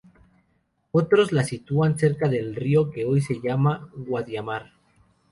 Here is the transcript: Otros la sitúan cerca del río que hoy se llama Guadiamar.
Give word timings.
Otros 0.93 1.31
la 1.31 1.43
sitúan 1.43 1.95
cerca 1.99 2.27
del 2.27 2.55
río 2.55 2.89
que 2.89 3.05
hoy 3.05 3.21
se 3.21 3.39
llama 3.39 3.87
Guadiamar. 3.95 4.71